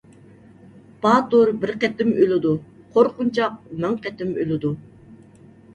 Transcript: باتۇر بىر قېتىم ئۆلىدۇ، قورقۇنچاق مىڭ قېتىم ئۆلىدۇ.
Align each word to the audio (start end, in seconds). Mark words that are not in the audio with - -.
باتۇر 1.03 1.51
بىر 1.65 1.73
قېتىم 1.85 2.15
ئۆلىدۇ، 2.23 2.57
قورقۇنچاق 2.97 3.61
مىڭ 3.85 4.03
قېتىم 4.07 4.35
ئۆلىدۇ. 4.41 4.79